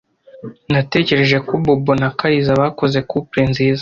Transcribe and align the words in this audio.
Natekereje 0.73 1.37
ko 1.47 1.53
Bobo 1.63 1.91
na 2.01 2.09
Kariza 2.17 2.53
bakoze 2.61 2.97
couple 3.09 3.41
nziza. 3.51 3.69